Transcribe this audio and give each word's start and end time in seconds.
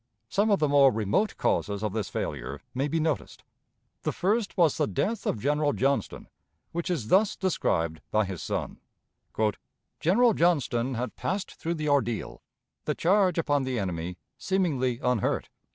Some 0.29 0.49
of 0.49 0.57
the 0.57 0.67
more 0.67 0.91
remote 0.91 1.37
causes 1.37 1.83
of 1.83 1.93
this 1.93 2.09
failure 2.09 2.59
may 2.73 2.87
be 2.87 2.99
noticed. 2.99 3.43
The 4.01 4.11
first 4.11 4.57
was 4.57 4.75
the 4.75 4.87
death 4.87 5.27
of 5.27 5.37
General 5.37 5.73
Johnston, 5.73 6.27
which 6.71 6.89
is 6.89 7.09
thus 7.09 7.35
described 7.35 8.01
by 8.09 8.25
his 8.25 8.41
son: 8.41 8.79
"General 9.99 10.33
Johnston 10.33 10.95
had 10.95 11.15
passed 11.15 11.53
through 11.53 11.75
the 11.75 11.89
ordeal 11.89 12.41
(the 12.85 12.95
charge 12.95 13.37
upon 13.37 13.61
the 13.63 13.77
enemy) 13.77 14.17
seemingly 14.39 14.97
unhurt. 15.03 15.49